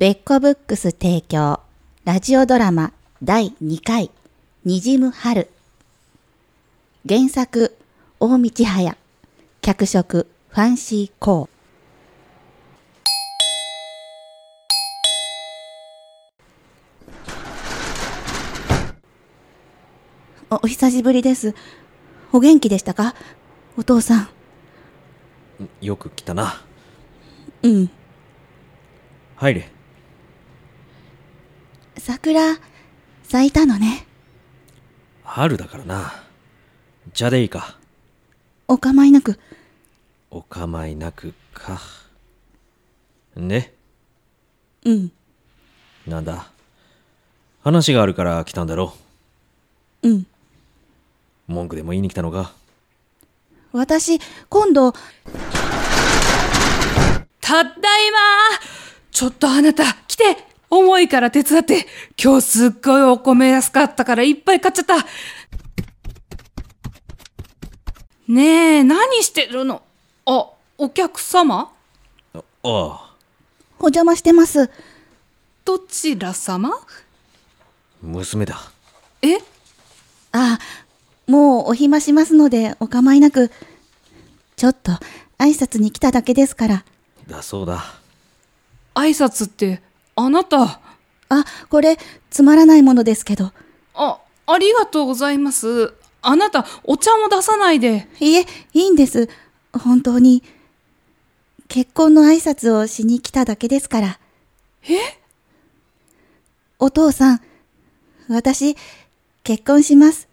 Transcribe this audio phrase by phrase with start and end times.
[0.00, 1.60] ベッコブックス提供、
[2.06, 4.10] ラジオドラマ第2回、
[4.64, 5.50] にじむ春。
[7.06, 7.76] 原作、
[8.18, 8.96] 大道早。
[9.60, 20.54] 脚色、ファンシーコー。
[20.56, 21.54] お、お久しぶりです。
[22.32, 23.14] お元気でしたか？
[23.76, 24.28] お父さん。
[25.82, 26.64] よく来たな
[27.62, 27.90] うん。
[29.36, 29.70] 入れ
[32.00, 32.58] 桜、
[33.24, 34.06] 咲いたのね。
[35.22, 36.24] 春だからな。
[37.12, 37.76] 茶でいいか。
[38.68, 39.38] お構いなく。
[40.30, 41.78] お構いなくか。
[43.36, 43.74] ね。
[44.84, 45.12] うん、
[46.06, 46.50] なんだ。
[47.62, 48.94] 話があるから来たんだろ
[50.02, 50.08] う。
[50.08, 50.26] ん。
[51.48, 52.54] 文句でも言いに来たのか。
[53.72, 54.92] 私、今度、
[57.42, 58.18] ただいま
[59.10, 61.86] ちょっとあなた、来て重いから手伝って。
[62.22, 64.96] 今日すっごいお米安かったからいっぱい買っちゃった。
[68.28, 69.82] ねえ、何してるの？
[70.24, 71.72] あ、お客様？
[72.32, 72.70] ああ
[73.80, 74.70] お邪魔してます。
[75.64, 76.70] どちら様？
[78.00, 78.54] 娘だ。
[78.56, 78.72] あ
[79.22, 79.38] え？
[80.32, 80.58] あ、
[81.26, 83.50] もうお暇しますのでお構いなく。
[84.54, 84.92] ちょっと
[85.38, 86.84] 挨拶に来ただけですから。
[87.26, 87.82] だそうだ。
[88.94, 89.82] 挨拶って、
[90.16, 90.80] あなた、
[91.28, 91.98] あ、これ、
[92.30, 93.52] つまらないものですけど。
[93.94, 95.94] あ、ありがとうございます。
[96.22, 98.08] あなた、お茶も出さないで。
[98.20, 99.28] いえ、いいんです。
[99.72, 100.42] 本当に。
[101.68, 104.18] 結婚の挨拶をしに来ただけですから。
[104.82, 104.96] え？
[106.78, 107.40] お父さん、
[108.28, 108.76] 私、
[109.44, 110.28] 結婚します。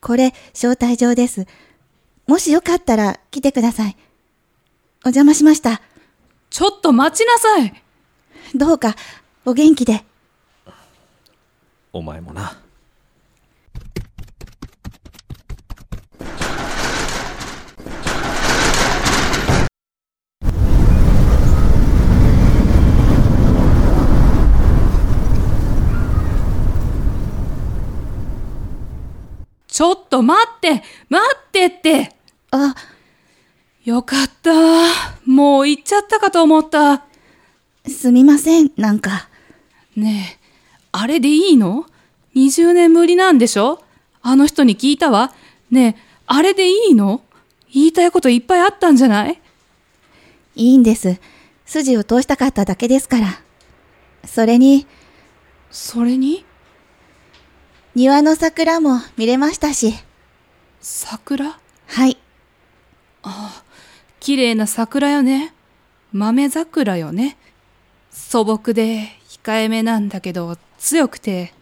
[0.00, 1.46] これ、招待状です。
[2.26, 3.96] もしよかったら来てください。
[5.04, 5.82] お邪魔しました。
[6.48, 7.82] ちょっと待ちなさい。
[8.54, 8.96] どうか、
[9.44, 10.04] お元気で。
[11.92, 12.56] お前もな
[29.66, 32.14] ちょっと待って待ってって
[32.50, 32.74] あ、
[33.84, 34.50] よかった。
[35.24, 37.09] もう行っちゃったかと思った。
[37.86, 39.28] すみません、なんか。
[39.96, 40.46] ねえ、
[40.92, 41.86] あれでいいの
[42.34, 43.82] ?20 年ぶりなんでしょ？
[44.22, 45.32] あの人に聞いたわ。
[45.70, 47.22] ねえ、あれでいいの？
[47.72, 49.40] 言いたいこといっぱいあったんじゃない？
[50.56, 51.18] いいんです。
[51.64, 53.40] 筋を通したかっただけですから。
[54.26, 54.86] それに、
[55.70, 56.44] それに？
[57.94, 59.94] 庭の桜も見れましたし。
[60.80, 61.58] 桜？
[61.86, 62.16] はい。
[64.20, 65.54] 綺麗な桜よね。
[66.12, 67.36] 豆桜よね。
[68.10, 71.52] 素朴で控えめなんだけど強くて。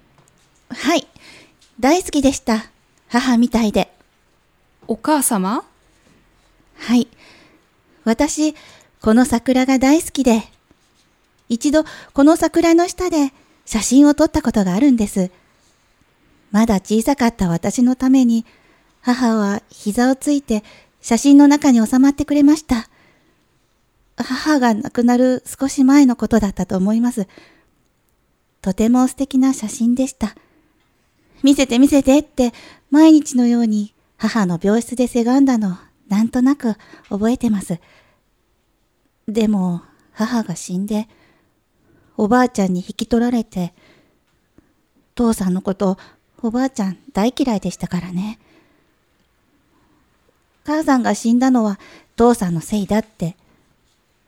[0.71, 1.07] はい。
[1.81, 2.67] 大好きでした。
[3.09, 3.93] 母みたいで。
[4.87, 5.65] お母様？
[6.77, 7.09] はい。
[8.05, 8.55] 私、
[9.01, 10.43] この桜が大好きで、
[11.49, 13.33] 一度この桜の下で
[13.65, 15.31] 写真を撮ったことがあるんです。
[16.51, 18.45] まだ小さかった私のために、
[19.03, 20.65] 母は膝をついて
[21.01, 22.89] 写真の中に収まってくれました。
[24.25, 27.27] 母が亡くなる少し前のことだったと思います。
[28.61, 30.35] とても素敵な写真でした。
[31.43, 32.53] 見せて見せてって
[32.91, 36.75] 毎日のように母の病室でせがんだのなんとなく
[37.09, 37.79] 覚えてます。
[39.29, 41.09] でも母が死んで
[42.17, 43.73] おばあちゃんに引き取られて
[45.15, 45.97] 父さんのこと
[46.43, 48.39] おばあちゃん大嫌いでしたからね。
[50.65, 51.79] 母さんが死んだのは
[52.17, 53.38] 父さんのせいだって。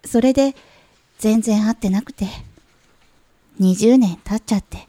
[0.05, 0.55] それで
[1.19, 2.27] 全然会ってなくて
[3.61, 4.88] 20年経っちゃって。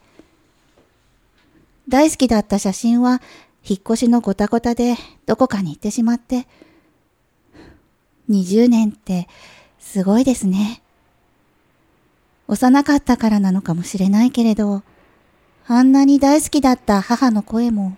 [1.90, 3.22] 大好きだった写真は
[3.68, 4.96] 引っ越しのごたごたで
[5.26, 6.48] どこかに行ってしまって、
[8.30, 9.28] 20年って
[9.78, 10.82] すごいですね。
[12.48, 14.84] 幼かったからなのかもしれないけれど、
[15.68, 17.98] あんなに大好きだった母の声も、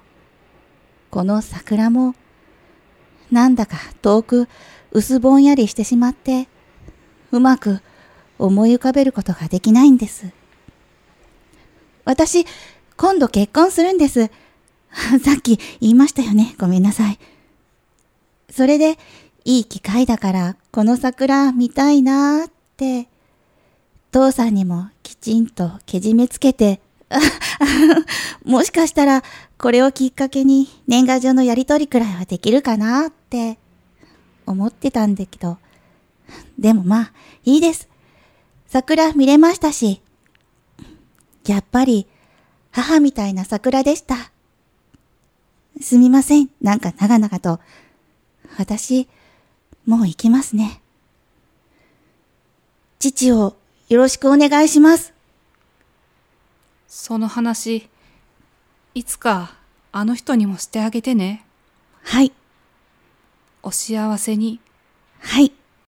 [1.12, 2.16] この桜も、
[3.31, 4.48] なんだか遠く
[4.92, 6.48] 薄ぼんやりしてしまって、
[7.33, 7.81] うまく
[8.38, 10.31] 思い浮かべることができないんです。
[12.06, 12.45] 私、
[12.95, 14.30] 今度結婚するんです。
[15.24, 16.56] さっき言いましたよね。
[16.59, 17.18] ごめんなさい。
[18.51, 19.00] それで、
[19.45, 23.09] いい機会だから、この桜見たいなーって、
[24.12, 26.81] 父さんにもきちんとけじめつけて、
[28.45, 29.24] もしかしたら、
[29.57, 33.57] これをきっかけに年賀状のやりとりくらいはできるかなって
[34.45, 35.57] 思ってたんだけど、
[36.57, 37.11] でもまあ、
[37.43, 37.89] いいです。
[38.67, 40.01] 桜見れましたし、
[41.45, 42.07] やっぱり
[42.71, 44.31] 母みたいな桜でした。
[45.81, 46.49] すみません。
[46.61, 47.59] なんか長々と。
[48.57, 49.07] 私、
[49.85, 50.81] もう行きますね。
[52.99, 53.57] 父を
[53.89, 55.13] よろしくお願いします。
[56.87, 57.89] その話、
[58.95, 59.55] いつか
[59.91, 61.45] あの人にもしてあげてね。
[62.03, 62.31] はい、
[63.61, 64.59] お幸せに。
[65.19, 65.51] はい。